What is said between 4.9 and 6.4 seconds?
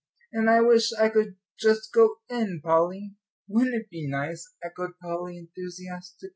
Polly, enthusiastically.